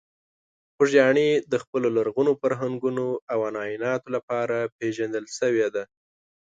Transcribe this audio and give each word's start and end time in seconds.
خوږیاڼي 0.75 1.29
د 1.51 1.53
خپلو 1.63 1.87
لرغونو 1.97 2.31
فرهنګونو 2.41 3.05
او 3.31 3.39
عنعناتو 3.49 4.07
لپاره 4.15 4.57
پېژندل 4.77 5.25
شوې 5.37 5.67
ده. 5.75 5.83